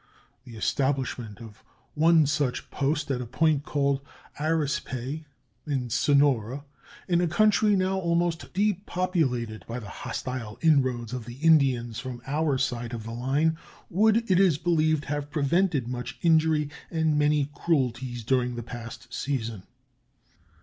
The 0.45 0.55
establishment 0.55 1.39
of 1.43 1.63
one 1.93 2.25
such 2.25 2.71
post 2.71 3.11
at 3.11 3.21
a 3.21 3.27
point 3.27 3.61
called 3.63 4.01
Arispe, 4.39 5.25
in 5.67 5.91
Sonora, 5.91 6.65
in 7.07 7.21
a 7.21 7.27
country 7.27 7.75
now 7.75 7.99
almost 7.99 8.51
depopulated 8.51 9.63
by 9.67 9.77
the 9.77 9.89
hostile 10.01 10.57
inroads 10.63 11.13
of 11.13 11.25
the 11.25 11.35
Indians 11.35 11.99
from 11.99 12.19
our 12.25 12.57
side 12.57 12.95
of 12.95 13.03
the 13.03 13.11
line, 13.11 13.59
would, 13.91 14.25
it 14.31 14.39
is 14.39 14.57
believed, 14.57 15.05
have 15.05 15.29
prevented 15.29 15.87
much 15.87 16.17
injury 16.23 16.71
and 16.89 17.19
many 17.19 17.51
cruelties 17.53 18.23
during 18.23 18.55
the 18.55 18.63
past 18.63 19.13
season. 19.13 19.61